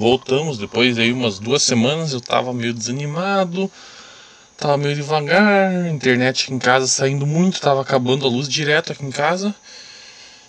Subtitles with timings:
[0.00, 3.70] Voltamos depois aí umas duas semanas, eu tava meio desanimado,
[4.56, 9.04] tava meio devagar, internet aqui em casa saindo muito, tava acabando a luz direto aqui
[9.04, 9.54] em casa.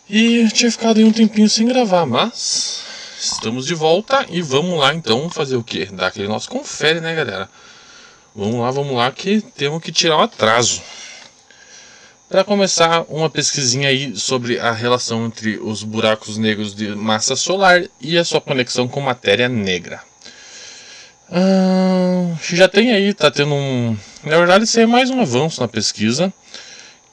[0.10, 2.86] E tinha ficado aí um tempinho sem gravar, mas
[3.20, 5.86] estamos de volta e vamos lá então fazer o que?
[5.88, 7.50] Dar aquele nosso confere, né, galera?
[8.34, 10.82] Vamos lá, vamos lá que temos que tirar o atraso.
[12.32, 17.84] Para começar, uma pesquisinha aí sobre a relação entre os buracos negros de massa solar
[18.00, 20.02] e a sua conexão com matéria negra.
[22.42, 23.98] Já tem aí, tá tendo um.
[24.24, 26.32] Na verdade, isso é mais um avanço na pesquisa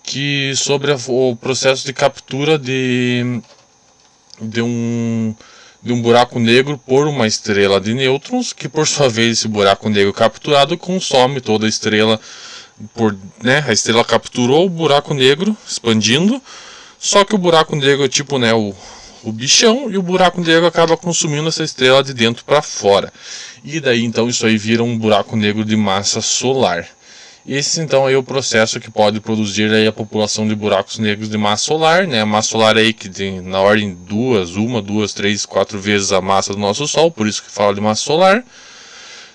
[0.04, 3.40] que sobre o processo de captura de,
[4.40, 5.34] de um
[5.82, 9.88] de um buraco negro por uma estrela de nêutrons, que por sua vez esse buraco
[9.88, 12.20] negro capturado consome toda a estrela
[12.94, 16.40] por, né, a estrela capturou o buraco negro, expandindo,
[16.98, 18.74] só que o buraco negro é tipo, né, o,
[19.22, 23.12] o bichão, e o buraco negro acaba consumindo essa estrela de dentro para fora.
[23.64, 26.86] E daí então isso aí vira um buraco negro de massa solar.
[27.46, 31.38] Esse então é o processo que pode produzir aí a população de buracos negros de
[31.38, 32.20] massa solar, né?
[32.20, 36.20] A massa solar aí que tem na ordem duas, uma, duas, três, quatro vezes a
[36.20, 38.44] massa do nosso Sol, por isso que fala de massa solar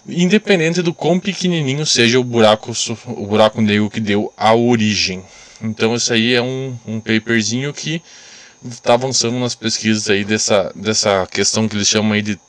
[0.07, 2.71] independente do quão pequenininho seja o buraco,
[3.07, 5.23] o buraco negro que deu a origem.
[5.61, 8.01] Então isso aí é um, um paperzinho que
[8.69, 12.39] está avançando nas pesquisas aí dessa, dessa questão que eles chamam aí de,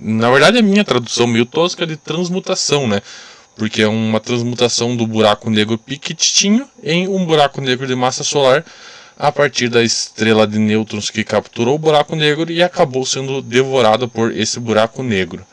[0.00, 3.00] na verdade é a minha tradução meio tosca de transmutação, né?
[3.56, 8.64] Porque é uma transmutação do buraco negro pequitinho em um buraco negro de massa solar
[9.18, 14.08] a partir da estrela de nêutrons que capturou o buraco negro e acabou sendo devorada
[14.08, 15.44] por esse buraco negro.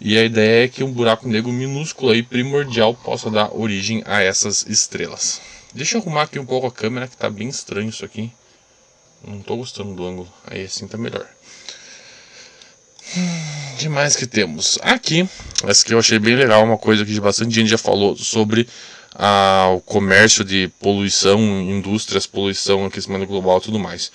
[0.00, 4.22] E a ideia é que um buraco negro minúsculo e primordial possa dar origem a
[4.22, 5.40] essas estrelas.
[5.74, 8.30] Deixa eu arrumar aqui um pouco a câmera que está bem estranho isso aqui.
[9.26, 10.32] Não estou gostando do ângulo.
[10.46, 11.26] Aí assim está melhor.
[13.76, 14.78] Demais que temos?
[14.82, 15.28] Aqui,
[15.64, 18.68] essa que eu achei bem legal, uma coisa que bastante gente já falou sobre
[19.14, 24.12] ah, o comércio de poluição, indústrias, poluição, aquecimento global e tudo mais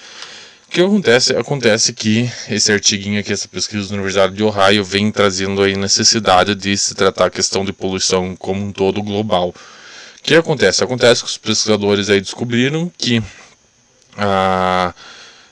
[0.73, 1.35] que acontece?
[1.35, 6.55] Acontece que esse artiguinho aqui, essa pesquisa da Universidade de Ohio, vem trazendo aí necessidade
[6.55, 9.49] de se tratar a questão de poluição como um todo global.
[9.49, 10.83] O que acontece?
[10.83, 13.21] Acontece que os pesquisadores aí descobriram que
[14.17, 14.95] a,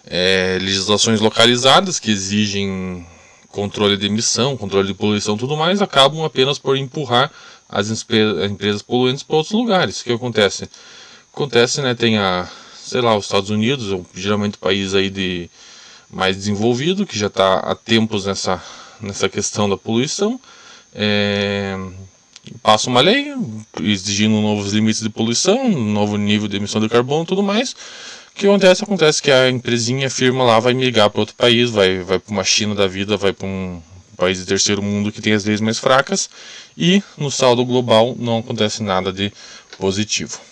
[0.07, 3.05] é, legislações localizadas que exigem
[3.49, 7.31] controle de emissão, controle de poluição tudo mais, acabam apenas por empurrar
[7.69, 10.01] as empresas poluentes para outros lugares.
[10.01, 10.67] O que acontece?
[11.31, 12.49] Acontece, né, tem a
[12.91, 15.49] sei lá, os Estados Unidos, ou geralmente país aí de
[16.09, 18.61] mais desenvolvido, que já está há tempos nessa,
[18.99, 20.37] nessa questão da poluição,
[20.93, 21.79] é,
[22.61, 23.33] passa uma lei
[23.79, 27.71] exigindo novos limites de poluição, novo nível de emissão de carbono e tudo mais.
[27.71, 27.75] O
[28.35, 28.83] que acontece?
[28.83, 32.43] Acontece que a empresinha, firma lá vai migrar para outro país, vai, vai para uma
[32.43, 33.81] China da vida, vai para um
[34.17, 36.29] país de terceiro mundo que tem as leis mais fracas
[36.77, 39.31] e no saldo global não acontece nada de
[39.77, 40.50] positivo.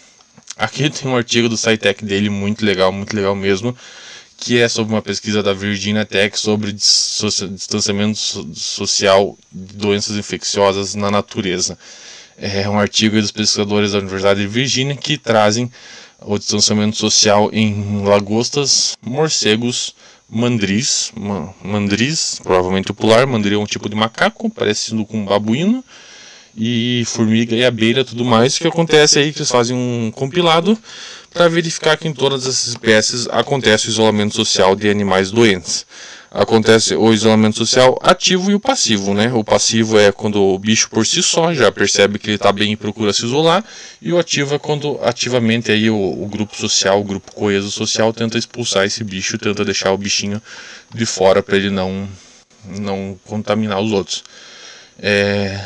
[0.60, 3.74] Aqui tem um artigo do SciTech dele muito legal, muito legal mesmo,
[4.36, 8.20] que é sobre uma pesquisa da Virginia Tech sobre distanciamento
[8.54, 11.80] social de doenças infecciosas na natureza.
[12.38, 15.72] É um artigo dos pesquisadores da Universidade de Virgínia que trazem
[16.20, 19.96] o distanciamento social em lagostas, morcegos,
[20.30, 21.14] mandris,
[21.64, 25.82] mandris, provavelmente popular, mandri é um tipo de macaco, parecido com um babuíno,
[26.60, 28.58] e formiga e abelha tudo mais.
[28.58, 30.78] O que acontece aí que eles fazem um compilado
[31.34, 35.86] para verificar que em todas essas espécies acontece o isolamento social de animais doentes.
[36.32, 39.32] Acontece o isolamento social ativo e o passivo, né?
[39.34, 42.74] O passivo é quando o bicho por si só já percebe que ele está bem
[42.74, 43.64] e procura se isolar,
[44.00, 48.14] e o ativo é quando ativamente aí o, o grupo social, o grupo coeso social
[48.14, 50.40] tenta expulsar esse bicho, tenta deixar o bichinho
[50.94, 52.08] de fora para ele não
[52.78, 54.24] não contaminar os outros.
[55.02, 55.60] É,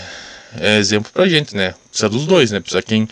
[0.60, 1.74] é exemplo pra gente, né?
[1.90, 2.60] Precisa dos dois, né?
[2.60, 3.08] Precisa quem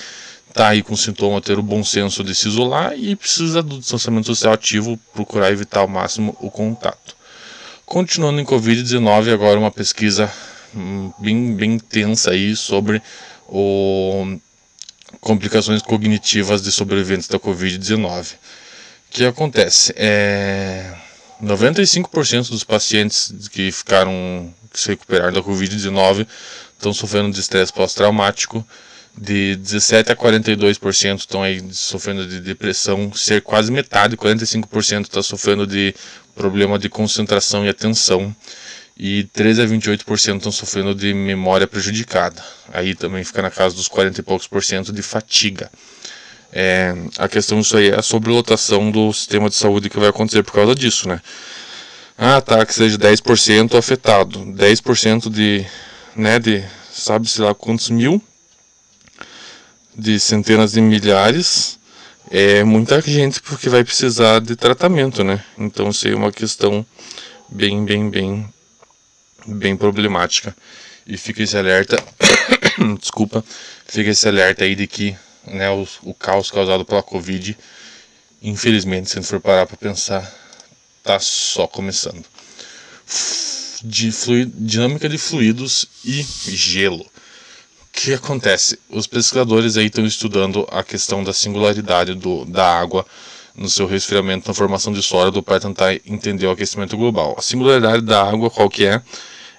[0.54, 4.28] tá aí com sintoma ter o bom senso de se isolar e precisa do distanciamento
[4.28, 7.16] social ativo, procurar evitar ao máximo o contato.
[7.86, 10.32] Continuando em Covid-19, agora uma pesquisa
[10.76, 13.02] hum, bem, bem tensa aí sobre
[13.48, 14.38] o
[15.20, 18.34] complicações cognitivas de sobreviventes da Covid-19.
[18.34, 18.38] O
[19.12, 19.94] que acontece?
[19.98, 20.94] É,
[21.44, 26.26] 95% dos pacientes que ficaram que se recuperaram da Covid-19
[26.82, 28.66] estão sofrendo de estresse pós-traumático,
[29.18, 35.68] de 17 a 42% estão aí sofrendo de depressão, ser quase metade, 45% está sofrendo
[35.68, 35.94] de
[36.36, 38.36] problema de concentração e atenção,
[38.98, 42.44] e 13 a 28% estão sofrendo de memória prejudicada.
[42.72, 45.70] Aí também fica na casa dos 40 e poucos por cento de fatiga.
[46.54, 50.44] É, a questão disso aí é a sobrelotação do sistema de saúde que vai acontecer
[50.44, 51.22] por causa disso, né?
[52.18, 54.40] Ah, tá, que seja 10% afetado.
[54.46, 55.66] 10% de,
[56.16, 58.22] né, de sabe-se lá quantos mil,
[59.96, 61.80] de centenas de milhares,
[62.30, 65.44] é muita gente porque vai precisar de tratamento, né?
[65.58, 66.86] Então isso é uma questão
[67.50, 68.54] bem, bem, bem,
[69.46, 70.56] bem problemática.
[71.06, 72.02] E fica esse alerta,
[73.00, 73.44] desculpa,
[73.86, 77.58] fica esse alerta aí de que né, o, o caos causado pela Covid,
[78.42, 80.32] infelizmente, se não for parar para pensar,
[81.04, 82.24] tá só começando.
[83.84, 87.04] De fluid, dinâmica de fluidos e gelo.
[87.04, 87.08] O
[87.92, 88.80] que acontece?
[88.90, 93.06] Os pesquisadores aí estão estudando a questão da singularidade do, da água
[93.56, 97.36] no seu resfriamento na formação de sólido para tentar entender o aquecimento global.
[97.38, 99.02] A singularidade da água, qual que é?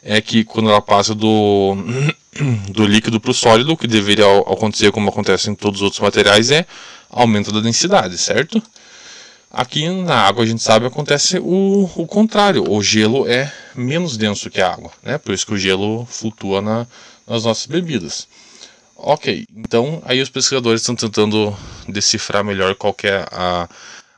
[0.03, 1.77] É que quando ela passa do,
[2.71, 6.01] do líquido para o sólido, o que deveria acontecer como acontece em todos os outros
[6.01, 6.67] materiais, é
[7.11, 8.63] aumento da densidade, certo?
[9.55, 12.65] Aqui na água a gente sabe acontece o, o contrário.
[12.71, 15.19] O gelo é menos denso que a água, né?
[15.19, 16.87] Por isso que o gelo flutua na,
[17.29, 18.27] nas nossas bebidas.
[18.97, 21.55] Ok, então aí os pesquisadores estão tentando
[21.87, 23.69] decifrar melhor qual é a,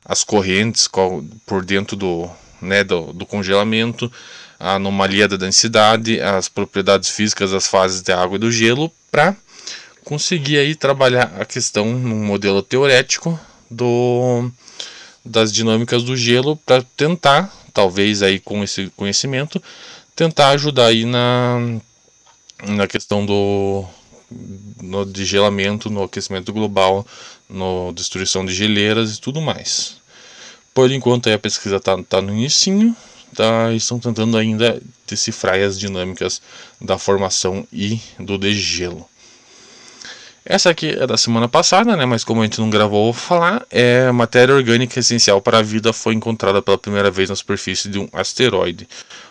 [0.05, 2.31] as correntes qual, por dentro do,
[2.63, 4.13] né, do, do congelamento,
[4.61, 9.35] a anomalia da densidade, as propriedades físicas das fases de água e do gelo, para
[10.05, 13.41] conseguir aí trabalhar a questão num modelo teorético
[13.71, 14.49] do
[15.25, 19.63] das dinâmicas do gelo para tentar, talvez aí com esse conhecimento,
[20.15, 21.81] tentar ajudar aí na,
[22.67, 23.85] na questão do
[24.83, 27.07] no degelamento, no aquecimento global,
[27.49, 29.97] na destruição de geleiras e tudo mais.
[30.73, 32.97] Por enquanto a pesquisa está tá no início,
[33.35, 36.43] tá, estão tentando ainda decifrar as dinâmicas
[36.81, 39.09] da formação e do degelo.
[40.47, 42.05] Essa aqui é da semana passada, né?
[42.05, 43.65] Mas como a gente não gravou, vou falar.
[43.71, 47.99] É matéria orgânica essencial para a vida foi encontrada pela primeira vez na superfície de
[47.99, 48.87] um asteroide.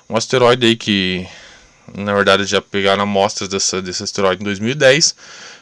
[0.10, 1.28] Um asteroide aí que,
[1.96, 5.16] na verdade, já pegaram amostras dessa, desse asteroide em 2010.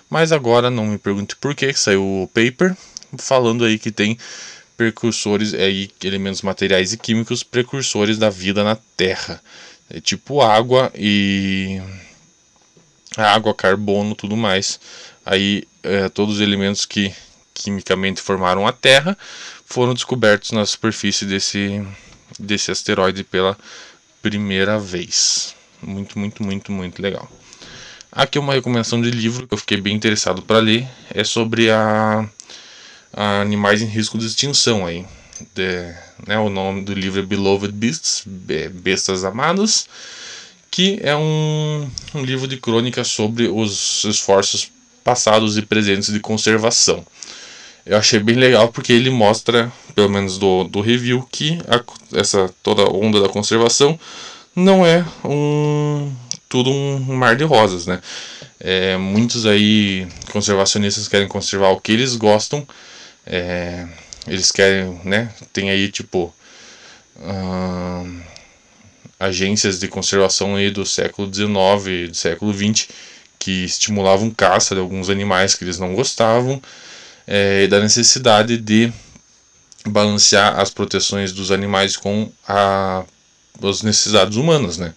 [0.10, 2.74] Mas agora, não me pergunte por que, saiu o paper
[3.18, 4.18] falando aí que tem
[4.78, 9.42] precursores aí, elementos materiais e químicos precursores da vida na Terra.
[9.90, 11.82] É tipo água e
[13.18, 14.80] água, carbono, tudo mais
[15.26, 17.14] aí é, todos os elementos que
[17.54, 19.18] quimicamente formaram a Terra
[19.66, 21.86] foram descobertos na superfície desse,
[22.38, 23.58] desse asteroide pela
[24.22, 25.56] primeira vez.
[25.82, 27.30] Muito, muito, muito, muito legal.
[28.12, 30.88] Aqui é uma recomendação de livro que eu fiquei bem interessado para ler.
[31.14, 32.28] É sobre a,
[33.14, 35.06] a, animais em risco de extinção aí.
[35.56, 35.96] De,
[36.28, 39.88] né, o nome do livro é Beloved Beasts, Bestas Amadas,
[40.70, 44.70] que é um, um livro de crônica sobre os esforços
[45.04, 47.06] passados e presentes de conservação.
[47.86, 52.54] Eu achei bem legal porque ele mostra, pelo menos do, do review, que a, essa
[52.62, 54.00] toda onda da conservação
[54.56, 56.14] não é um
[56.48, 58.02] tudo um mar de rosas, né?
[58.60, 62.68] É, muitos aí conservacionistas querem conservar o que eles gostam,
[63.26, 63.88] é,
[64.28, 65.34] eles querem, né?
[65.54, 66.34] Tem aí tipo
[67.18, 68.22] hum,
[69.20, 72.90] agências de conservação aí do século XIX, do século XX
[73.42, 76.62] que estimulavam caça de alguns animais que eles não gostavam,
[77.26, 78.94] é, e da necessidade de
[79.84, 83.04] balancear as proteções dos animais com a,
[83.64, 84.94] as necessidades humanas, né?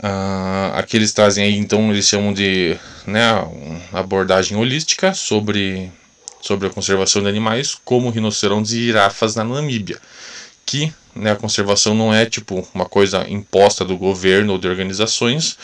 [0.00, 3.22] Ah, aqui eles trazem aí, então, eles chamam de né,
[3.92, 5.90] abordagem holística sobre,
[6.40, 9.98] sobre a conservação de animais, como rinocerontes e girafas na Namíbia.
[10.64, 15.56] Que né, a conservação não é tipo uma coisa imposta do governo ou de organizações,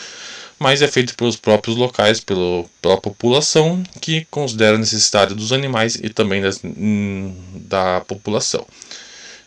[0.59, 5.95] mas é feito pelos próprios locais, pelo, pela população, que considera a necessidade dos animais
[5.95, 8.65] e também das, hum, da população.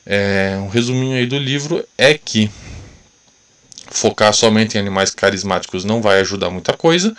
[0.04, 2.50] É, um resuminho aí do livro é que
[3.88, 7.16] focar somente em animais carismáticos não vai ajudar muita coisa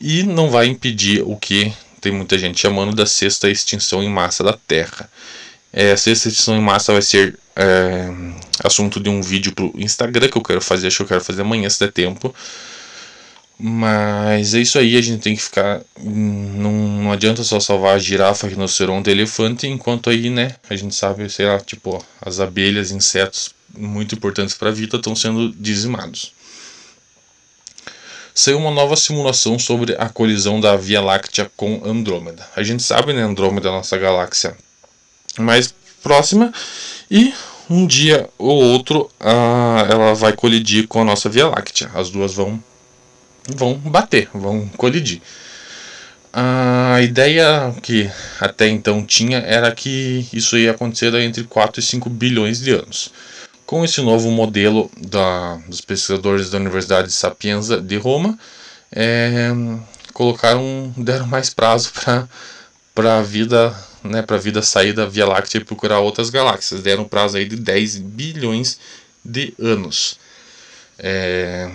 [0.00, 4.44] e não vai impedir o que tem muita gente chamando da sexta extinção em massa
[4.44, 5.10] da Terra.
[5.72, 8.08] É, a sexta extinção em massa vai ser é,
[8.62, 11.24] assunto de um vídeo para o Instagram que eu quero fazer, acho que eu quero
[11.24, 12.34] fazer amanhã se der tempo.
[13.58, 15.80] Mas é isso aí, a gente tem que ficar.
[15.98, 20.94] Não, não adianta só salvar a girafa, rinoceronte e elefante, enquanto aí, né, a gente
[20.94, 26.32] sabe, sei lá, tipo, as abelhas, insetos muito importantes para a vida estão sendo dizimados.
[28.34, 32.46] Saiu uma nova simulação sobre a colisão da Via Láctea com Andrômeda.
[32.54, 34.54] A gente sabe, né, Andrômeda é a nossa galáxia
[35.38, 36.52] mais próxima
[37.10, 37.32] e
[37.68, 41.90] um dia ou outro ah, ela vai colidir com a nossa Via Láctea.
[41.94, 42.62] As duas vão
[43.54, 45.20] vão bater, vão colidir.
[46.32, 52.10] A ideia que até então tinha era que isso ia acontecer entre 4 e 5
[52.10, 53.10] bilhões de anos.
[53.64, 58.38] Com esse novo modelo da, dos pesquisadores da Universidade de Sapienza de Roma,
[58.92, 59.50] é,
[60.12, 61.90] colocaram, deram mais prazo
[62.94, 63.74] para a vida,
[64.04, 66.82] né, para a vida sair da Via Láctea e procurar outras galáxias.
[66.82, 68.78] Deram prazo aí de 10 bilhões
[69.24, 70.18] de anos.
[70.98, 71.70] É,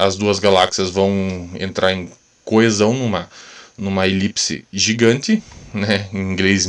[0.00, 2.10] as duas galáxias vão entrar em
[2.44, 3.28] coesão numa,
[3.76, 5.42] numa elipse gigante,
[5.74, 6.66] né, em inglês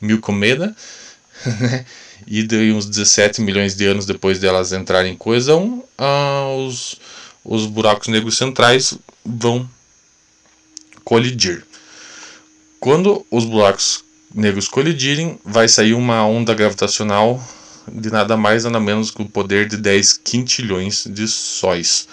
[0.00, 0.74] Milcomeda,
[1.60, 1.86] né,
[2.26, 6.96] e de uns 17 milhões de anos depois delas entrarem em coesão, ah, os,
[7.44, 9.68] os buracos negros centrais vão
[11.04, 11.64] colidir.
[12.80, 14.04] Quando os buracos
[14.34, 17.42] negros colidirem, vai sair uma onda gravitacional
[17.90, 22.08] de nada mais nada menos que o poder de 10 quintilhões de sóis.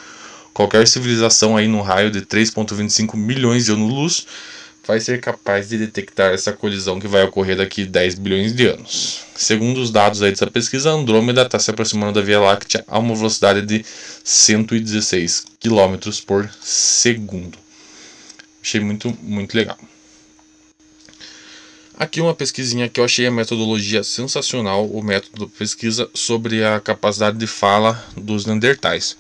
[0.53, 4.27] Qualquer civilização aí no raio de 3.25 milhões de anos-luz
[4.86, 9.22] vai ser capaz de detectar essa colisão que vai ocorrer daqui 10 bilhões de anos.
[9.36, 13.15] Segundo os dados aí dessa pesquisa, Andrômeda está se aproximando da Via Láctea a uma
[13.15, 13.83] velocidade de
[14.24, 17.57] 116 km por segundo.
[18.62, 19.77] Achei muito, muito legal.
[21.95, 26.79] Aqui uma pesquisinha que eu achei a metodologia sensacional, o método de pesquisa sobre a
[26.79, 29.15] capacidade de fala dos Neandertais.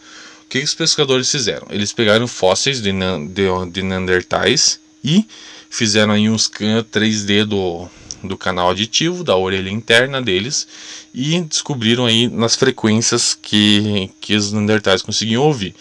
[0.53, 1.65] Que os pescadores fizeram?
[1.71, 5.25] Eles pegaram fósseis de, de, de Neandertais e
[5.67, 7.89] fizeram aí um scan 3D do,
[8.23, 10.67] do canal aditivo, da orelha interna deles
[11.11, 15.73] e descobriram aí nas frequências que, que os Neandertais conseguiam ouvir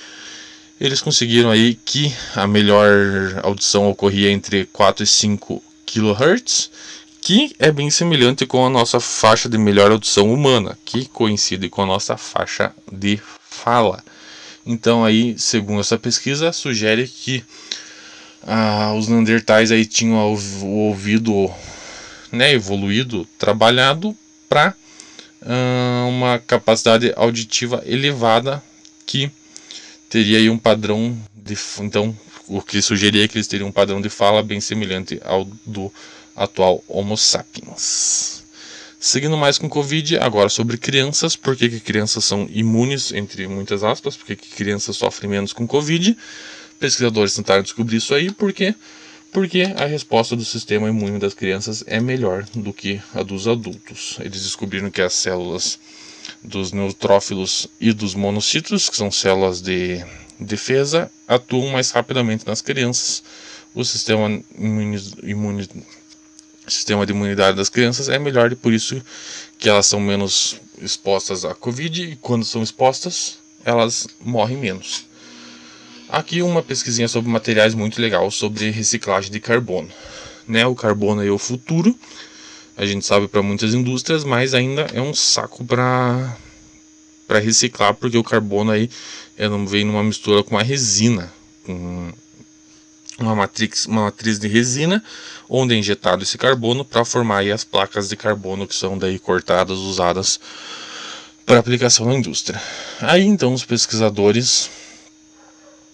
[0.80, 6.70] eles conseguiram aí que a melhor audição ocorria entre 4 e 5 kHz,
[7.20, 11.82] que é bem semelhante com a nossa faixa de melhor audição humana, que coincide com
[11.82, 14.02] a nossa faixa de fala.
[14.64, 17.45] Então aí, segundo essa pesquisa, sugere que
[18.42, 21.50] ah, os Neandertais aí tinham o ouvido
[22.31, 24.16] né, evoluído, trabalhado
[24.49, 24.75] para
[25.42, 28.62] ah, uma capacidade auditiva elevada
[29.04, 29.31] que
[30.09, 32.16] teria aí um padrão de então
[32.47, 35.92] o que sugeria que eles teriam um padrão de fala bem semelhante ao do
[36.37, 38.41] atual Homo sapiens.
[39.04, 43.82] Seguindo mais com Covid, agora sobre crianças, por que, que crianças são imunes, entre muitas
[43.82, 46.16] aspas, por que, que crianças sofrem menos com Covid.
[46.78, 48.76] Pesquisadores tentaram descobrir isso aí, por quê?
[49.32, 54.18] Porque a resposta do sistema imune das crianças é melhor do que a dos adultos.
[54.21, 55.80] Eles descobriram que as células
[56.40, 60.00] dos neutrófilos e dos monocitos, que são células de
[60.38, 63.25] defesa, atuam mais rapidamente nas crianças.
[63.75, 65.68] O sistema, imune, imune,
[66.66, 69.02] sistema de imunidade das crianças é melhor e por isso
[69.59, 75.07] que elas são menos expostas à Covid e quando são expostas, elas morrem menos.
[76.09, 79.88] Aqui uma pesquisinha sobre materiais muito legal sobre reciclagem de carbono.
[80.47, 81.97] Né, o carbono é o futuro
[82.76, 86.37] a gente sabe para muitas indústrias, mas ainda é um saco para
[87.26, 88.90] para reciclar, porque o carbono aí
[89.38, 91.33] não vem numa mistura com uma resina,
[91.64, 92.12] com
[93.19, 95.02] uma matriz, uma matriz de resina,
[95.49, 99.78] onde é injetado esse carbono para formar as placas de carbono que são daí cortadas,
[99.78, 100.40] usadas
[101.45, 102.61] para aplicação na indústria.
[103.00, 104.71] Aí então os pesquisadores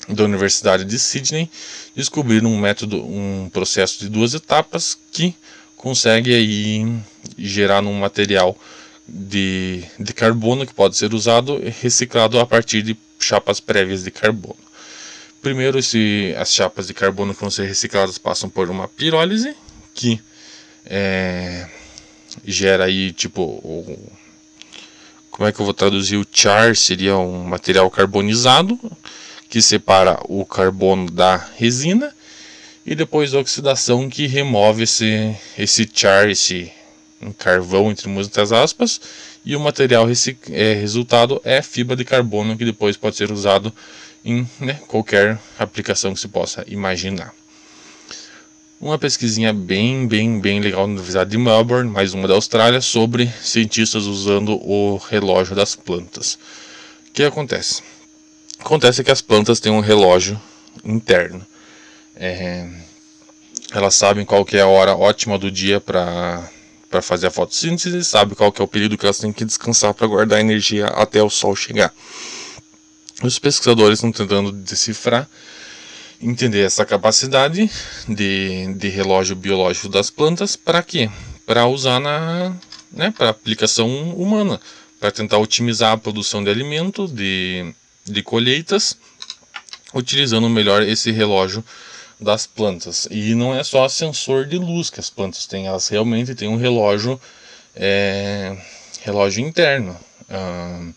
[0.09, 1.51] da Universidade de Sydney
[1.95, 5.35] descobriram um método, um processo de duas etapas que
[5.77, 7.01] consegue aí
[7.37, 8.57] gerar um material
[9.07, 14.11] de, de carbono que pode ser usado e reciclado a partir de chapas prévias de
[14.11, 14.68] carbono.
[15.41, 19.55] Primeiro, esse, as chapas de carbono que vão ser recicladas passam por uma pirólise,
[19.95, 20.21] que
[20.85, 21.69] é,
[22.45, 24.13] gera aí tipo o,
[25.39, 26.17] como é que eu vou traduzir?
[26.17, 28.77] O char seria um material carbonizado
[29.49, 32.13] que separa o carbono da resina
[32.85, 36.73] e depois a oxidação que remove esse, esse char, esse
[37.39, 39.01] carvão, entre muitas aspas,
[39.45, 40.09] e o material
[40.51, 43.73] é, resultado é fibra de carbono que depois pode ser usado
[44.29, 47.35] em né, qualquer aplicação que se possa imaginar.
[48.79, 53.27] Uma pesquisinha bem, bem, bem legal na Universidade de Melbourne, mais uma da Austrália, sobre
[53.43, 56.39] cientistas usando o relógio das plantas.
[57.09, 57.83] O que acontece?
[58.59, 60.41] Acontece que as plantas têm um relógio
[60.85, 61.45] interno.
[62.15, 62.69] É,
[63.73, 66.49] elas sabem qual que é a hora ótima do dia para
[66.91, 69.93] para fazer a fotossíntese, sabe qual que é o período que elas têm que descansar
[69.93, 71.93] para guardar energia até o sol chegar.
[73.23, 75.29] Os pesquisadores estão tentando decifrar,
[76.21, 77.71] entender essa capacidade
[78.09, 81.11] de, de relógio biológico das plantas para quê?
[81.45, 82.55] Para usar na
[82.93, 84.61] né, para aplicação humana,
[85.01, 87.73] para tentar otimizar a produção de alimento, de,
[88.05, 88.97] de colheitas,
[89.93, 91.65] utilizando melhor esse relógio
[92.21, 93.09] das plantas.
[93.11, 96.57] E não é só sensor de luz que as plantas têm, elas realmente têm um
[96.57, 97.21] relógio,
[97.75, 98.57] é,
[99.03, 99.99] relógio interno.
[100.29, 100.95] Uh,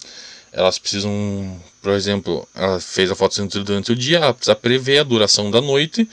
[0.51, 5.03] elas precisam, por exemplo, ela fez a fotossíntese durante o dia, ela precisa prever a
[5.03, 6.07] duração da noite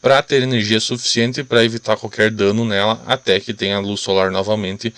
[0.00, 4.92] para ter energia suficiente para evitar qualquer dano nela até que tenha luz solar novamente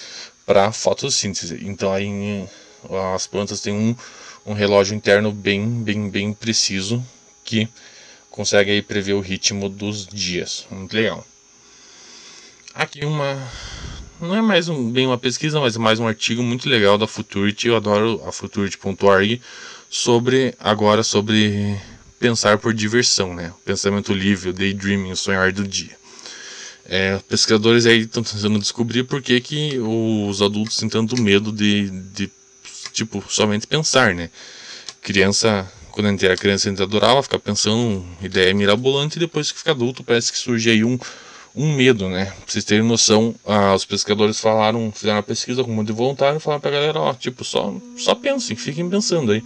[0.46, 1.60] para fotossíntese.
[1.62, 2.48] Então aí
[3.14, 3.96] as plantas têm um,
[4.46, 7.04] um relógio interno bem, bem, bem preciso
[7.44, 7.68] que
[8.30, 10.66] consegue aí prever o ritmo dos dias.
[10.70, 11.24] Muito legal.
[12.74, 13.36] Aqui uma
[14.24, 17.68] não é mais um, bem uma pesquisa, mas mais um artigo muito legal da Futurity.
[17.68, 19.40] Eu adoro a futurity.org
[19.90, 21.78] sobre agora sobre
[22.18, 23.52] pensar por diversão, né?
[23.64, 25.94] Pensamento livre, o daydreaming, o sonhar do dia.
[26.86, 31.90] É, pesquisadores aí estão tentando descobrir por que, que os adultos têm tanto medo de,
[31.90, 32.30] de
[32.92, 34.30] tipo somente pensar, né?
[35.02, 39.52] Criança quando a gente era criança a gente adorava ficar pensando ideia mirabolante e depois
[39.52, 40.98] que fica adulto parece que surge aí um
[41.54, 42.24] um medo, né?
[42.24, 45.92] Pra vocês terem noção, ah, os pescadores falaram, fizeram uma pesquisa com um monte de
[45.92, 49.42] voluntário e falaram pra galera, ó, tipo, só, só pensem, fiquem pensando aí.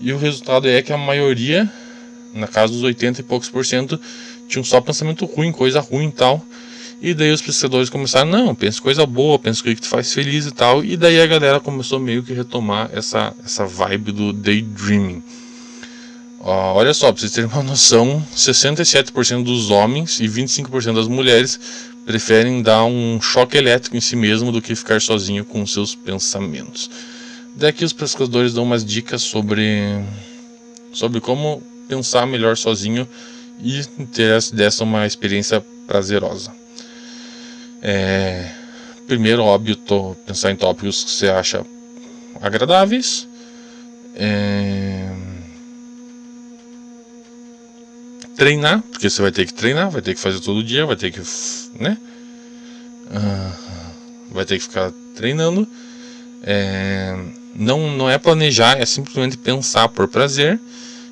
[0.00, 1.70] E o resultado é que a maioria,
[2.34, 3.98] na casa dos 80 e poucos por cento,
[4.48, 6.44] tinham só pensamento ruim, coisa ruim e tal.
[7.00, 10.46] E daí os pescadores começaram, não, pensa coisa boa, pensa o que te faz feliz
[10.46, 10.84] e tal.
[10.84, 15.22] E daí a galera começou meio que retomar essa, essa vibe do daydreaming
[16.50, 21.58] olha só, para vocês terem uma noção, 67% dos homens e 25% das mulheres
[22.04, 26.90] preferem dar um choque elétrico em si mesmo do que ficar sozinho com seus pensamentos.
[27.54, 30.04] Daqui os pesquisadores dão umas dicas sobre,
[30.92, 33.06] sobre como pensar melhor sozinho
[33.62, 36.52] e ter dessa uma experiência prazerosa.
[37.80, 38.50] É,
[39.06, 41.64] primeiro, óbvio, tô, pensar em tópicos que você acha
[42.40, 43.28] agradáveis.
[44.16, 45.01] É,
[48.36, 51.10] treinar, porque você vai ter que treinar, vai ter que fazer todo dia, vai ter
[51.10, 51.20] que,
[51.78, 51.98] né?
[53.10, 55.66] Uh, vai ter que ficar treinando.
[56.42, 57.16] É,
[57.54, 60.58] não, não é planejar, é simplesmente pensar por prazer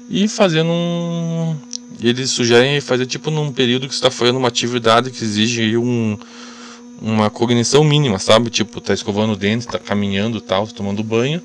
[0.09, 1.57] e fazendo um.
[2.03, 6.19] Eles sugerem fazer tipo num período que está fazendo uma atividade que exige um,
[7.01, 8.49] uma cognição mínima, sabe?
[8.49, 11.43] Tipo, tá escovando o dente, tá caminhando tal, tá tomando banho.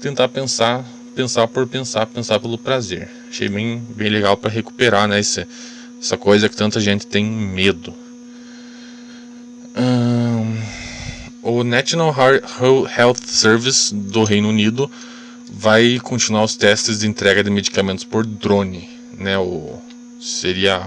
[0.00, 0.84] Tentar pensar
[1.18, 3.10] pensar por pensar, pensar pelo prazer.
[3.28, 5.46] Achei bem, bem legal para recuperar né, essa,
[6.00, 7.94] essa coisa que tanta gente tem medo.
[11.42, 12.14] O National
[12.96, 14.90] Health Service do Reino Unido
[15.50, 19.38] vai continuar os testes de entrega de medicamentos por drone, né?
[19.38, 19.78] O
[20.20, 20.86] seria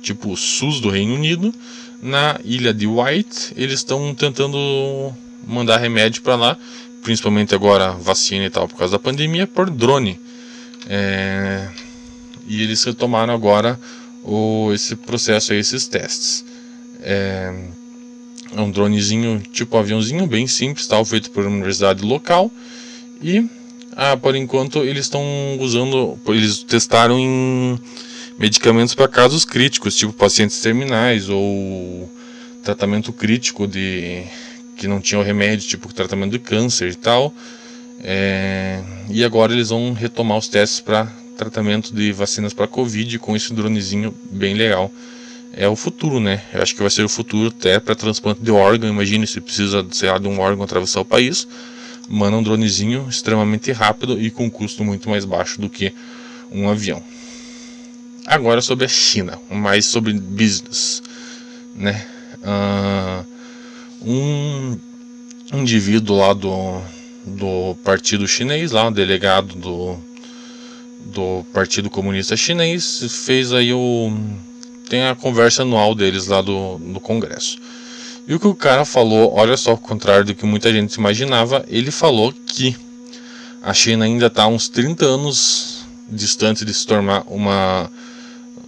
[0.00, 1.52] tipo o SUS do Reino Unido.
[2.00, 5.12] Na ilha de White, eles estão tentando
[5.44, 6.58] mandar remédio para lá
[7.02, 10.20] principalmente agora vacina e tal, por causa da pandemia, por drone.
[10.88, 11.68] É,
[12.46, 13.78] e eles retomaram agora
[14.24, 16.44] o, esse processo, aí, esses testes.
[17.00, 17.52] É,
[18.56, 22.50] é um dronezinho, tipo aviãozinho, bem simples, tal, feito por uma universidade local.
[23.22, 23.46] E
[23.94, 25.22] ah, por enquanto eles estão
[25.60, 27.78] usando, eles testaram em
[28.38, 32.08] medicamentos para casos críticos, tipo pacientes terminais ou
[32.62, 34.24] tratamento crítico de
[34.76, 37.34] que não tinham remédio, tipo tratamento de câncer e tal.
[38.00, 38.80] É,
[39.10, 41.06] e agora eles vão retomar os testes para
[41.36, 44.90] tratamento de vacinas para Covid com esse dronezinho bem legal.
[45.52, 46.42] É o futuro, né?
[46.52, 48.88] Eu acho que vai ser o futuro até para transplante de órgão.
[48.88, 51.48] Imagine se precisa, sei lá, de um órgão atravessar o país.
[52.08, 55.92] Manda um dronezinho extremamente rápido e com custo muito mais baixo do que
[56.50, 57.02] um avião.
[58.26, 61.02] Agora sobre a China, mais sobre business,
[61.74, 62.04] né?
[62.42, 63.26] Uh,
[64.02, 64.78] um
[65.52, 66.80] indivíduo lá do,
[67.36, 69.96] do Partido Chinês, lá, um delegado do,
[71.06, 74.12] do Partido Comunista Chinês, fez aí o.
[74.88, 77.58] Tem a conversa anual deles lá do, do Congresso.
[78.26, 81.64] E o que o cara falou, olha só, ao contrário do que muita gente imaginava,
[81.68, 82.76] ele falou que
[83.62, 87.90] a China ainda está uns 30 anos distante de se tornar uma,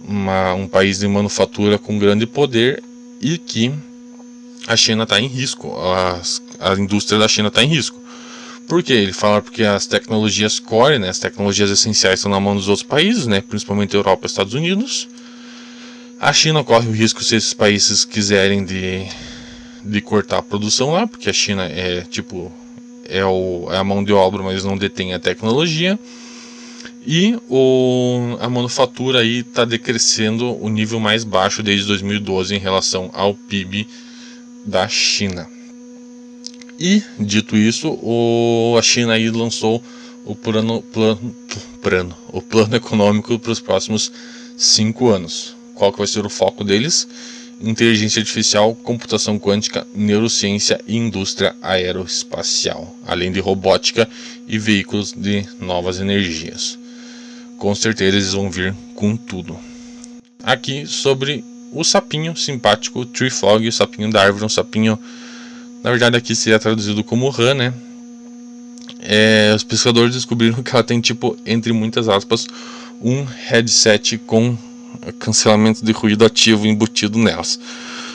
[0.03, 2.83] uma, um país de manufatura com grande poder
[3.19, 3.71] e que
[4.67, 6.21] a China está em risco, a,
[6.59, 8.00] a indústria da China está em risco.
[8.67, 8.93] Por quê?
[8.93, 12.87] Ele fala porque as tecnologias core, né, as tecnologias essenciais estão na mão dos outros
[12.87, 15.07] países, né, principalmente Europa e Estados Unidos.
[16.19, 19.07] A China corre o risco se esses países quiserem de,
[19.83, 22.51] de cortar a produção lá, porque a China é tipo
[23.09, 25.99] é, o, é a mão de obra, mas não detém a tecnologia.
[27.05, 33.09] E o, a manufatura aí está decrescendo o nível mais baixo desde 2012 em relação
[33.13, 33.87] ao PIB
[34.65, 35.49] da China.
[36.81, 39.83] E, dito isso, o, a China aí lançou
[40.25, 41.35] o plano, plano,
[41.79, 44.11] plano, o plano econômico para os próximos
[44.57, 45.55] cinco anos.
[45.75, 47.07] Qual que vai ser o foco deles?
[47.63, 54.09] inteligência artificial, computação quântica, neurociência e indústria aeroespacial, além de robótica
[54.47, 56.79] e veículos de novas energias.
[57.59, 59.55] Com certeza eles vão vir com tudo.
[60.43, 64.97] Aqui sobre o sapinho simpático Tree Frog, o sapinho da árvore, um sapinho,
[65.83, 67.73] na verdade aqui seria traduzido como rã, né?
[68.99, 72.45] É, os pesquisadores descobriram que ela tem tipo, entre muitas aspas,
[73.01, 74.55] um headset com
[75.17, 77.59] cancelamento de ruído ativo embutido nelas.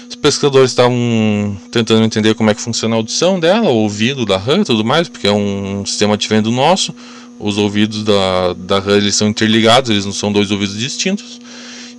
[0.09, 4.37] Os pesquisadores estavam tentando entender como é que funciona a audição dela, o ouvido da
[4.37, 6.95] RAM e tudo mais, porque é um sistema diferente do nosso.
[7.39, 11.41] Os ouvidos da, da RAM eles são interligados, eles não são dois ouvidos distintos.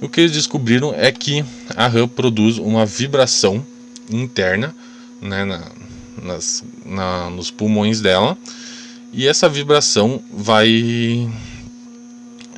[0.01, 1.43] E o que eles descobriram é que
[1.75, 3.63] a RAM produz uma vibração
[4.09, 4.73] interna
[5.21, 5.63] né, na,
[6.21, 8.37] nas, na, nos pulmões dela.
[9.13, 11.29] E essa vibração vai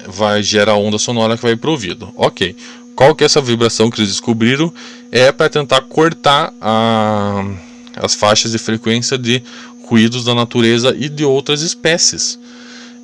[0.08, 2.12] vai gerar onda sonora que vai para o ouvido.
[2.16, 2.56] Ok.
[2.96, 4.74] Qual que é essa vibração que eles descobriram?
[5.12, 7.46] É para tentar cortar a,
[7.96, 9.42] as faixas de frequência de
[9.84, 12.40] ruídos da natureza e de outras espécies.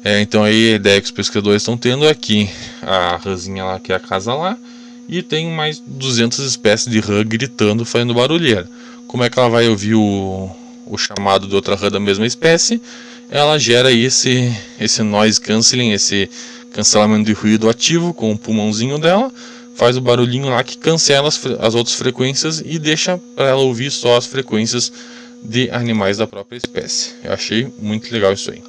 [0.04, 2.50] É, então aí a ideia que os pesquisadores estão tendo é que
[2.82, 4.58] a rãzinha lá que é a casa lá
[5.10, 8.68] e tem mais 200 espécies de rã gritando, fazendo barulheira.
[9.16, 10.50] Como é que ela vai ouvir o,
[10.86, 12.82] o chamado de outra rã da mesma espécie?
[13.32, 16.30] Ela gera esse, esse noise cancelling, esse
[16.74, 19.32] cancelamento de ruído ativo com o pulmãozinho dela,
[19.74, 23.90] faz o barulhinho lá que cancela as, as outras frequências e deixa para ela ouvir
[23.90, 24.92] só as frequências
[25.42, 27.14] de animais da própria espécie.
[27.24, 28.62] Eu achei muito legal isso aí.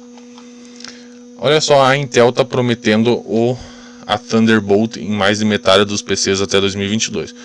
[1.39, 3.57] Olha só, a Intel está prometendo o,
[4.05, 7.35] a Thunderbolt em mais de metade dos PCs até 2022.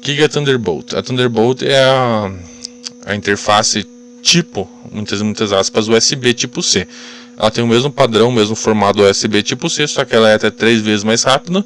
[0.00, 0.94] O que é a Thunderbolt?
[0.94, 2.32] A Thunderbolt é a,
[3.04, 3.86] a interface
[4.22, 6.88] tipo, muitas muitas aspas, USB tipo C.
[7.36, 10.36] Ela tem o mesmo padrão, o mesmo formato USB tipo C, só que ela é
[10.36, 11.62] até três vezes mais rápida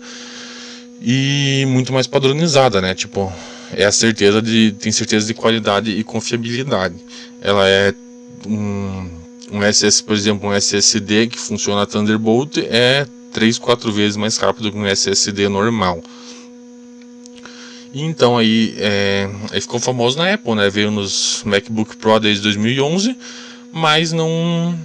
[1.00, 2.92] e muito mais padronizada, né?
[2.92, 3.32] Tipo,
[3.72, 6.96] é a certeza de tem certeza de qualidade e confiabilidade.
[7.40, 7.94] Ela é
[8.48, 9.10] um,
[9.52, 14.72] um SS, por exemplo, um SSD que funciona Thunderbolt é 3, 4 vezes mais rápido
[14.72, 16.02] que um SSD normal.
[17.94, 19.28] Então aí, é,
[19.60, 20.68] ficou famoso na Apple, né?
[20.68, 23.16] Veio nos MacBook Pro desde 2011,
[23.72, 24.76] mas não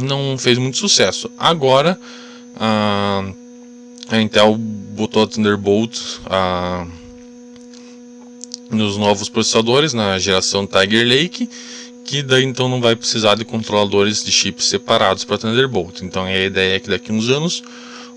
[0.00, 1.30] não fez muito sucesso.
[1.38, 1.98] Agora
[2.56, 3.24] a,
[4.08, 6.86] a Intel botou a Thunderbolt a,
[8.70, 11.48] nos novos processadores na geração Tiger Lake,
[12.04, 16.02] que daí então não vai precisar de controladores de chips separados para Thunderbolt.
[16.02, 17.62] Então a ideia é que daqui uns anos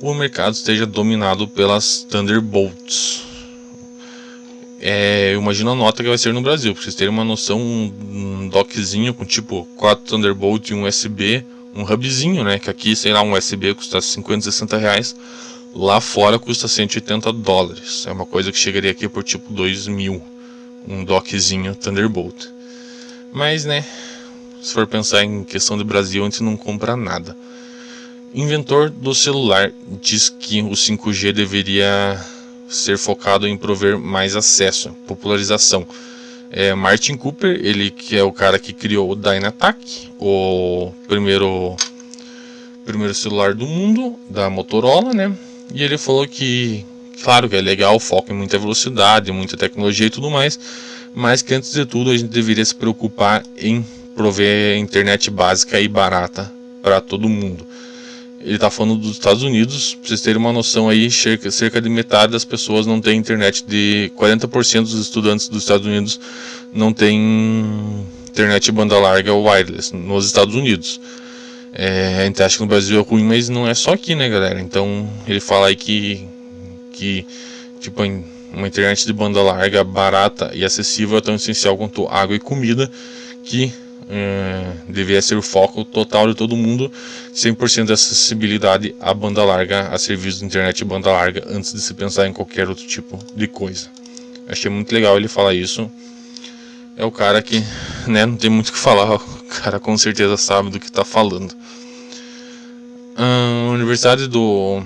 [0.01, 3.34] o mercado esteja dominado pelas Thunderbolts.
[4.87, 7.59] É, eu imagino a nota que vai ser no Brasil, para vocês terem uma noção,
[7.59, 11.43] um dockzinho com tipo 4 Thunderbolt e um USB
[11.75, 12.57] um hubzinho, né?
[12.57, 15.15] Que aqui, sei lá, um USB custa 50, 60 reais.
[15.73, 18.05] Lá fora custa 180 dólares.
[18.07, 20.21] É uma coisa que chegaria aqui por tipo 2 mil.
[20.87, 22.45] Um dockzinho Thunderbolt.
[23.33, 23.83] Mas, né?
[24.61, 27.35] Se for pensar em questão de Brasil, a gente não compra nada.
[28.33, 29.71] Inventor do celular
[30.01, 32.23] diz que o 5G deveria
[32.67, 35.87] ser focado em prover mais acesso, popularização
[36.51, 41.75] é Martin Cooper, ele que é o cara que criou o Dynatac, o primeiro
[42.85, 45.35] primeiro celular do mundo da Motorola, né?
[45.73, 46.85] E ele falou que,
[47.23, 50.59] claro que é legal, foco em muita velocidade, muita tecnologia e tudo mais,
[51.13, 53.83] mas que antes de tudo a gente deveria se preocupar em
[54.15, 56.49] prover internet básica e barata
[56.81, 57.65] para todo mundo.
[58.45, 61.89] Ele está falando dos Estados Unidos, para vocês terem uma noção aí, cerca, cerca de
[61.89, 66.19] metade das pessoas não tem internet, de 40% dos estudantes dos Estados Unidos
[66.71, 71.01] não tem internet banda larga ou wireless nos Estados Unidos.
[71.73, 74.29] É, a gente acha que no Brasil é ruim, mas não é só aqui, né,
[74.29, 74.61] galera?
[74.61, 76.27] Então ele fala aí que,
[76.93, 77.25] que
[77.79, 78.03] tipo,
[78.53, 82.91] uma internet de banda larga, barata e acessível é tão essencial quanto água e comida,
[83.43, 83.73] que
[84.09, 86.91] é, deveria ser o foco total de todo mundo,
[87.33, 91.93] 100% de acessibilidade à banda larga, a serviços de internet banda larga, antes de se
[91.93, 93.89] pensar em qualquer outro tipo de coisa.
[94.47, 95.89] Achei muito legal ele falar isso.
[96.95, 97.63] É o cara que,
[98.07, 101.03] né, não tem muito o que falar, o cara com certeza sabe do que está
[101.03, 101.53] falando.
[103.17, 104.83] A Universidade do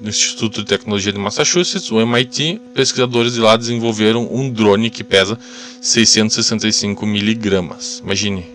[0.00, 5.02] do Instituto de Tecnologia de Massachusetts, o MIT, pesquisadores de lá desenvolveram um drone que
[5.02, 5.38] pesa
[5.80, 8.00] 665 miligramas.
[8.04, 8.46] Imagine,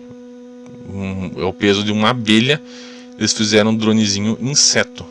[0.88, 2.60] um, é o peso de uma abelha.
[3.18, 5.04] Eles fizeram um dronezinho inseto.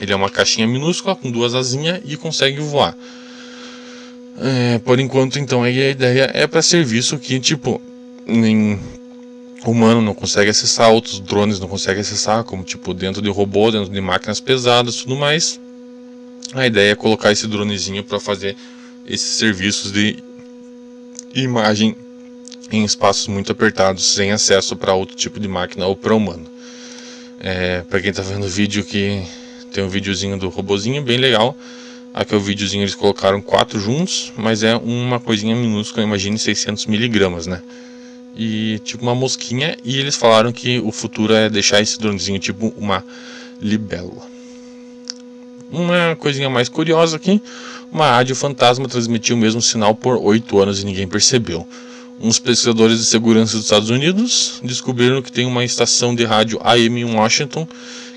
[0.00, 2.96] Ele é uma caixinha minúscula com duas asinhas e consegue voar.
[4.38, 7.80] É, por enquanto, então, aí a ideia é para serviço que, tipo,
[8.26, 8.78] nem
[9.70, 13.92] humano não consegue acessar, outros drones não conseguem acessar, como tipo dentro de robô, dentro
[13.92, 15.60] de máquinas pesadas, tudo mais.
[16.54, 18.56] A ideia é colocar esse dronezinho para fazer
[19.06, 20.22] esses serviços de
[21.34, 21.96] imagem
[22.70, 26.46] em espaços muito apertados, sem acesso para outro tipo de máquina ou para humano.
[27.40, 29.22] É, para quem está vendo o vídeo que
[29.72, 31.56] tem um videozinho do robozinho bem legal.
[32.14, 36.86] Aqui é o videozinho eles colocaram quatro juntos, mas é uma coisinha minúscula, imagine 600
[36.86, 37.62] miligramas, né?
[38.34, 42.72] E tipo uma mosquinha, e eles falaram que o futuro é deixar esse dronezinho tipo
[42.76, 43.04] uma
[43.60, 44.30] libélula.
[45.70, 47.40] Uma coisinha mais curiosa aqui,
[47.90, 51.66] uma rádio fantasma transmitiu o mesmo sinal por 8 anos e ninguém percebeu.
[52.20, 57.00] Uns pesquisadores de segurança dos Estados Unidos descobriram que tem uma estação de rádio AM
[57.00, 57.66] em Washington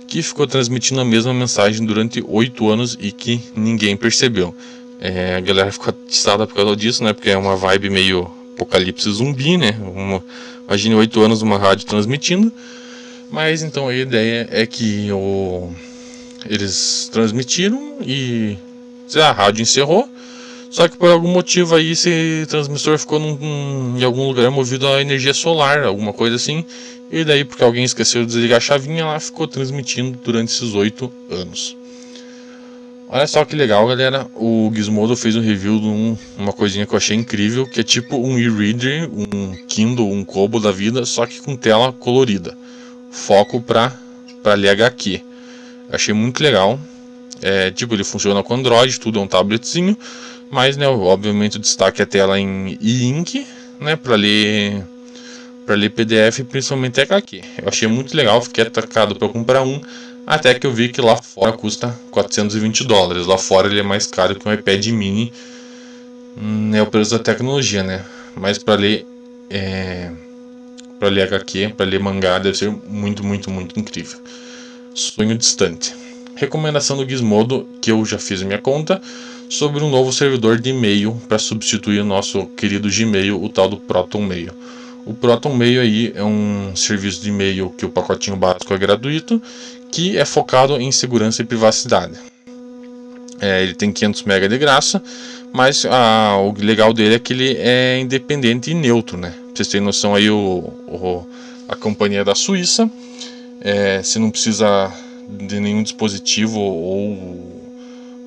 [0.08, 4.56] que ficou transmitindo a mesma mensagem durante oito anos e que ninguém percebeu.
[5.00, 7.14] É, a galera ficou atiçada por causa disso, né?
[7.14, 9.78] Porque é uma vibe meio apocalipse zumbi, né?
[9.82, 10.24] Uma,
[10.68, 12.52] imagine oito anos uma rádio transmitindo.
[13.30, 15.70] Mas então a ideia é que o,
[16.50, 18.58] eles transmitiram e
[19.16, 20.10] a rádio encerrou.
[20.70, 25.02] Só que por algum motivo aí esse transmissor ficou num, em algum lugar movido a
[25.02, 26.66] energia solar, alguma coisa assim.
[27.12, 31.12] E daí, porque alguém esqueceu de desligar a chavinha, ela ficou transmitindo durante esses oito
[31.30, 31.78] anos.
[33.08, 34.28] Olha só que legal, galera.
[34.36, 37.84] O Gizmodo fez um review de um, uma coisinha que eu achei incrível, que é
[37.84, 42.58] tipo um e-reader, um Kindle, um Kobo da vida, só que com tela colorida.
[43.12, 43.94] Foco para
[44.42, 45.22] para ler HQ.
[45.92, 46.80] Achei muito legal.
[47.42, 49.98] É, tipo, ele funciona com Android, tudo é um tabletzinho,
[50.50, 53.46] mas né, obviamente o destaque é a tela em e-ink,
[53.80, 54.84] né, para ler
[55.66, 57.42] para ler PDF, principalmente HQ.
[57.62, 59.82] Eu achei muito legal, fiquei atacado para comprar um,
[60.26, 63.28] até que eu vi que lá fora custa 420 dólares.
[63.28, 65.32] Lá fora ele é mais caro que um iPad mini.
[66.38, 68.04] Hum, é o preço da tecnologia, né?
[68.36, 69.06] Mas para ler
[69.50, 70.12] é,
[71.00, 74.20] para ler HQ, para ler mangá, deve ser muito, muito, muito incrível.
[74.94, 75.94] Sonho distante.
[76.36, 79.02] Recomendação do Gizmodo, que eu já fiz minha conta,
[79.50, 83.78] sobre um novo servidor de e-mail para substituir o nosso querido Gmail, o tal do
[83.78, 84.52] Proton Mail.
[85.06, 89.42] O Proton Mail aí é um serviço de e-mail que o pacotinho básico é gratuito,
[89.96, 92.16] que é focado em segurança e privacidade.
[93.40, 95.02] É, ele tem 500 MB de graça,
[95.54, 99.30] mas ah, o legal dele é que ele é independente e neutro, né?
[99.30, 101.26] Pra vocês terem noção aí, o, o
[101.70, 102.92] a companhia da Suíça,
[103.62, 104.92] é, você não precisa
[105.30, 107.64] de nenhum dispositivo ou,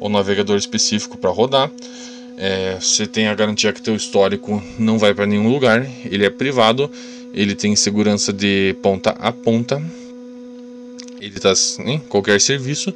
[0.01, 1.71] ou navegador específico para rodar.
[2.39, 5.87] É, você tem a garantia que teu histórico não vai para nenhum lugar.
[6.07, 6.91] Ele é privado,
[7.35, 9.83] ele tem segurança de ponta a ponta.
[11.21, 11.53] Ele está
[11.85, 12.95] em qualquer serviço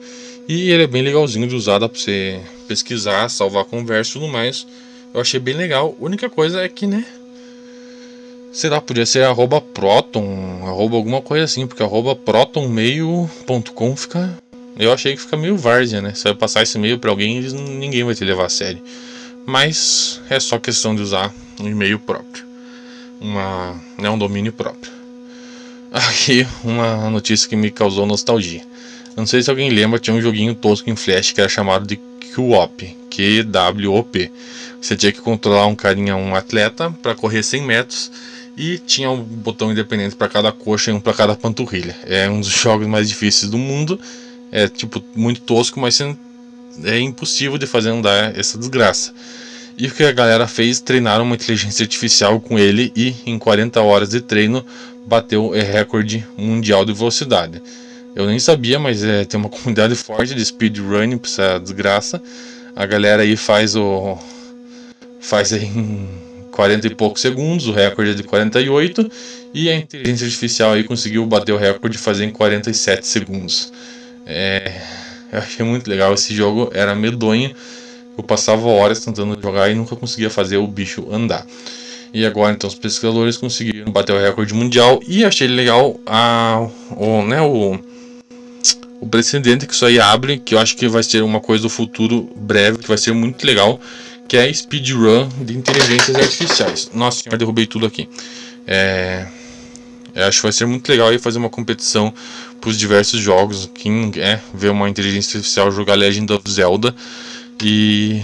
[0.48, 4.28] e ele é bem legalzinho de usar, dá para você pesquisar, salvar conversa e tudo
[4.28, 4.66] mais.
[5.12, 5.96] Eu achei bem legal.
[6.00, 7.04] A única coisa é que, né?
[8.52, 14.38] Sei lá, podia ser arroba proton, arroba alguma coisa assim, porque arroba protonmeio.com fica.
[14.78, 16.14] Eu achei que fica meio várzea, né?
[16.14, 18.82] Se vai passar esse e-mail para alguém, ninguém vai te levar a sério
[19.44, 22.44] mas é só questão de usar um e-mail próprio,
[23.20, 24.92] uma, né, um domínio próprio.
[25.92, 28.62] Aqui uma notícia que me causou nostalgia.
[29.14, 32.00] Não sei se alguém lembra, tinha um joguinho tosco em Flash que era chamado de
[32.34, 34.32] QWOP, Q-W-O-P.
[34.80, 38.10] Você tinha que controlar um carinha, um atleta, para correr 100 metros
[38.56, 41.94] e tinha um botão independente para cada coxa e um para cada panturrilha.
[42.06, 44.00] É um dos jogos mais difíceis do mundo.
[44.50, 46.00] É tipo muito tosco, mas
[46.84, 49.12] é impossível de fazer andar essa desgraça.
[49.76, 50.80] E o que a galera fez?
[50.80, 54.64] Treinaram uma inteligência artificial com ele e em 40 horas de treino
[55.06, 57.62] bateu o recorde mundial de velocidade.
[58.14, 62.22] Eu nem sabia, mas é, tem uma comunidade forte de speedrunning pra essa desgraça.
[62.76, 64.18] A galera aí faz o.
[65.20, 66.08] faz em
[66.52, 69.10] 40 e poucos segundos, o recorde é de 48,
[69.54, 73.72] e a inteligência artificial aí conseguiu bater o recorde de fazer em 47 segundos.
[74.26, 74.80] É,
[75.32, 77.54] eu achei muito legal esse jogo, era medonho.
[78.16, 81.46] Eu passava horas tentando jogar e nunca conseguia fazer o bicho andar.
[82.12, 87.22] E agora então os pesquisadores conseguiram bater o recorde mundial e achei legal a, o,
[87.22, 87.78] né, o,
[89.00, 91.70] o precedente que isso aí abre, que eu acho que vai ser uma coisa do
[91.70, 93.80] futuro breve, que vai ser muito legal,
[94.28, 96.90] que é speedrun de inteligências artificiais.
[96.92, 98.06] Nossa senhora, derrubei tudo aqui.
[98.66, 99.26] É,
[100.14, 102.12] eu acho que vai ser muito legal aí fazer uma competição
[102.60, 103.70] para os diversos jogos.
[103.74, 106.94] Quem é ver uma inteligência artificial jogar Legend of Zelda
[107.62, 108.22] e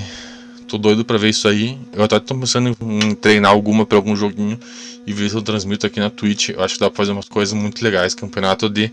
[0.66, 1.78] tô doido para ver isso aí.
[1.92, 4.58] Eu até tô pensando em treinar alguma para algum joguinho
[5.06, 6.50] e ver se eu transmito aqui na Twitch.
[6.50, 8.90] Eu acho que dá para fazer umas coisas muito legais, campeonato de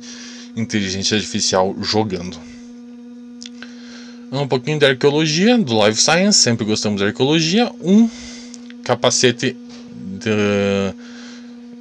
[0.55, 2.37] inteligência artificial jogando.
[4.31, 7.71] Um pouquinho de arqueologia, do Life Science, sempre gostamos de arqueologia.
[7.81, 8.09] Um
[8.83, 9.55] capacete
[10.19, 10.93] de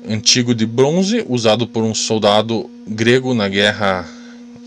[0.09, 4.09] antigo de bronze usado por um soldado grego na guerra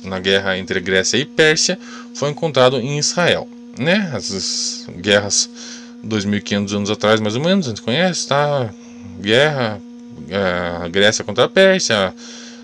[0.03, 1.77] na guerra entre Grécia e Pérsia
[2.13, 4.11] foi encontrado em Israel, né?
[4.13, 5.49] As guerras
[6.05, 8.69] 2.500 anos atrás, mais ou menos, a gente conhece, tá?
[9.19, 9.79] Guerra,
[10.83, 12.13] a Grécia contra a Pérsia,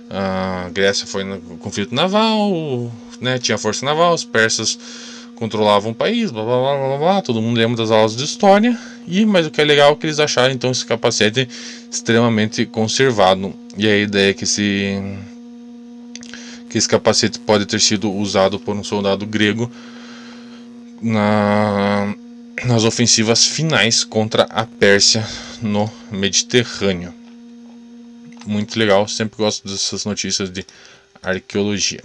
[0.10, 3.40] a Grécia foi no conflito naval, né?
[3.40, 4.78] Tinha força naval, os persas
[5.36, 8.78] controlavam o país, blá blá blá blá blá, todo mundo lembra das aulas de história.
[9.08, 11.50] E mas o que é legal é que eles acharam então esse capacete
[11.92, 13.54] extremamente conservado.
[13.78, 15.02] E a ideia é que esse
[16.70, 19.70] que esse capacete pode ter sido usado por um soldado grego
[21.04, 22.16] na,
[22.64, 25.28] nas ofensivas finais contra a Pérsia
[25.62, 27.14] no Mediterrâneo.
[28.46, 30.66] Muito legal, sempre gosto dessas notícias de
[31.22, 32.04] arqueologia.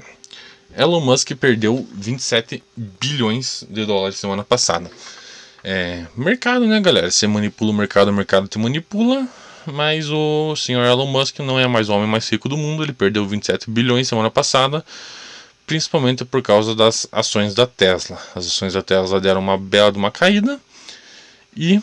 [0.77, 4.91] Elon Musk perdeu 27 bilhões de dólares semana passada.
[5.65, 7.11] É, mercado, né, galera?
[7.11, 9.27] Você manipula o mercado, o mercado te manipula.
[9.67, 12.83] Mas o senhor Elon Musk não é mais o homem mais rico do mundo.
[12.83, 14.85] Ele perdeu 27 bilhões semana passada,
[15.69, 18.19] principalmente por causa das ações da Tesla.
[18.35, 20.59] As ações da Tesla deram uma bela de uma caída.
[21.55, 21.79] E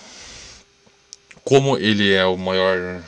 [1.44, 3.04] como ele é o maior,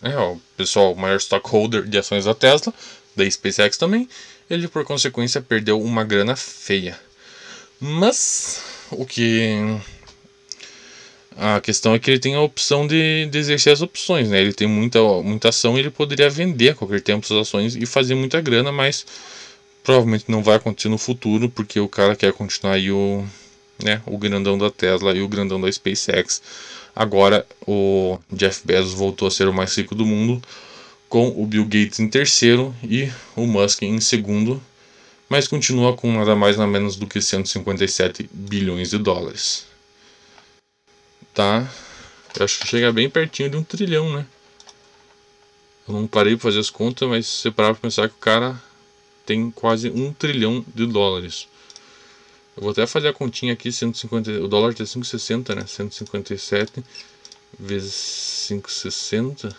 [0.00, 2.72] é, o pessoal, o maior stockholder de ações da Tesla,
[3.16, 4.08] da SpaceX também,
[4.48, 6.96] ele por consequência perdeu uma grana feia.
[7.80, 9.56] Mas o que
[11.36, 14.40] a questão é que ele tem a opção de, de exercer as opções, né?
[14.40, 18.14] Ele tem muita, muita ação ele poderia vender a qualquer tempo suas ações e fazer
[18.14, 19.04] muita grana, mas
[19.82, 23.24] provavelmente não vai acontecer no futuro, porque o cara quer continuar aí o,
[23.82, 26.42] né, o grandão da Tesla e o grandão da SpaceX.
[26.94, 30.42] Agora o Jeff Bezos voltou a ser o mais rico do mundo,
[31.08, 34.62] com o Bill Gates em terceiro e o Musk em segundo,
[35.28, 39.66] mas continua com nada mais nada menos do que 157 bilhões de dólares.
[41.34, 41.70] Tá?
[42.38, 44.26] Eu acho que chega bem pertinho de um trilhão, né?
[45.88, 48.58] Eu não parei para fazer as contas, mas você parar para pensar que o cara
[49.24, 51.46] tem quase um trilhão de dólares.
[52.56, 55.66] Eu vou até fazer a continha aqui, 150, o dólar tá 5,60, né?
[55.66, 56.84] 157
[57.58, 59.54] vezes 5,60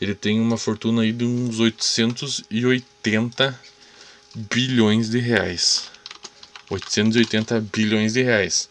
[0.00, 3.60] ele tem uma fortuna aí de uns 880
[4.34, 5.90] bilhões de reais.
[6.70, 8.68] 880 bilhões de reais.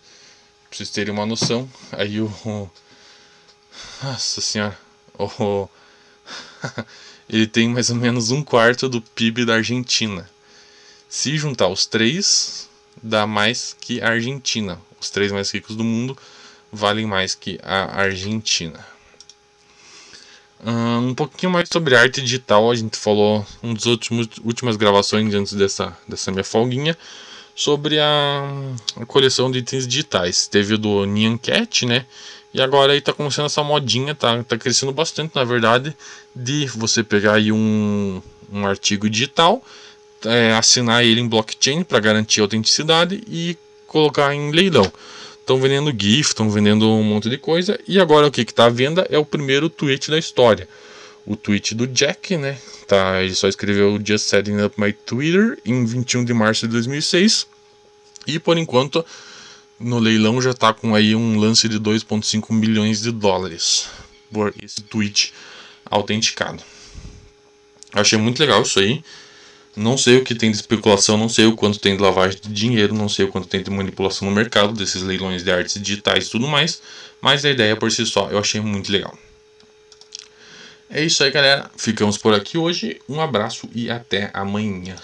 [0.67, 2.25] Pra vocês terem uma noção, aí o.
[2.45, 2.69] o
[4.01, 4.77] nossa senhora.
[5.17, 5.69] O,
[7.31, 10.29] ele tem mais ou menos um quarto do PIB da Argentina.
[11.07, 12.69] Se juntar os três,
[13.01, 14.77] dá mais que a Argentina.
[14.99, 16.17] Os três mais ricos do mundo
[16.69, 18.85] valem mais que a Argentina.
[20.63, 25.53] Um pouquinho mais sobre arte digital, a gente falou um dos últimos últimas gravações antes
[25.53, 26.95] dessa, dessa minha folguinha
[27.55, 28.43] sobre a,
[28.97, 30.47] a coleção de itens digitais.
[30.47, 32.05] Teve o do Nyan Cat, né?
[32.53, 35.95] E agora aí tá começando essa modinha, tá, tá crescendo bastante na verdade,
[36.35, 39.63] de você pegar aí um, um artigo digital,
[40.25, 44.91] é, assinar ele em blockchain para garantir a autenticidade e colocar em leilão.
[45.39, 47.79] Estão vendendo GIF, estão vendendo um monte de coisa.
[47.87, 50.67] E agora o que está à venda é o primeiro tweet da história.
[51.25, 52.57] O tweet do Jack, né?
[52.87, 57.47] Tá, ele só escreveu Just Setting Up My Twitter em 21 de março de 2006.
[58.27, 59.05] E por enquanto,
[59.81, 63.87] no leilão já está com aí um lance de 2,5 milhões de dólares
[64.31, 65.33] por esse tweet
[65.85, 66.63] autenticado.
[67.93, 69.03] Achei muito legal isso aí.
[69.75, 72.49] Não sei o que tem de especulação, não sei o quanto tem de lavagem de
[72.49, 76.27] dinheiro, não sei o quanto tem de manipulação no mercado desses leilões de artes digitais
[76.27, 76.81] e tudo mais,
[77.21, 79.17] mas a ideia por si só eu achei muito legal.
[80.89, 81.71] É isso aí, galera.
[81.77, 82.99] Ficamos por aqui hoje.
[83.07, 84.97] Um abraço e até amanhã.